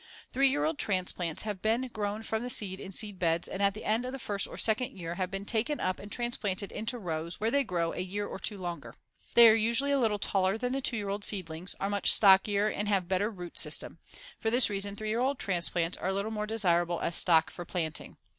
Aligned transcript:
Three 0.33 0.47
year 0.47 0.65
old 0.65 0.79
"transplants" 0.79 1.43
have 1.43 1.61
been 1.61 1.87
grown 1.89 2.23
from 2.23 2.41
the 2.41 2.49
seed 2.49 2.79
in 2.79 2.91
seed 2.91 3.19
beds 3.19 3.47
and 3.47 3.61
at 3.61 3.75
the 3.75 3.85
end 3.85 4.03
of 4.03 4.11
the 4.13 4.17
first 4.17 4.47
or 4.47 4.57
second 4.57 4.97
year 4.97 5.13
have 5.13 5.29
been 5.29 5.45
taken 5.45 5.79
up 5.79 5.99
and 5.99 6.11
transplanted 6.11 6.71
into 6.71 6.97
rows, 6.97 7.39
where 7.39 7.51
they 7.51 7.63
grow 7.63 7.93
a 7.93 7.99
year 7.99 8.25
or 8.25 8.39
two 8.39 8.57
longer. 8.57 8.95
They 9.35 9.47
are 9.47 9.53
usually 9.53 9.91
a 9.91 9.99
little 9.99 10.17
taller 10.17 10.57
than 10.57 10.73
the 10.73 10.81
two 10.81 10.97
year 10.97 11.09
old 11.09 11.23
seedlings, 11.23 11.75
are 11.79 11.87
much 11.87 12.11
stockier 12.11 12.67
and 12.67 12.87
have 12.87 13.03
a 13.03 13.05
better 13.05 13.29
root 13.29 13.59
system. 13.59 13.99
For 14.39 14.49
this 14.49 14.71
reason, 14.71 14.95
three 14.95 15.09
year 15.09 15.19
old 15.19 15.37
transplants 15.37 15.99
are 15.99 16.09
a 16.09 16.13
little 16.15 16.31
more 16.31 16.47
desirable 16.47 16.99
as 17.01 17.15
stock 17.15 17.51
for 17.51 17.63
planting. 17.63 18.17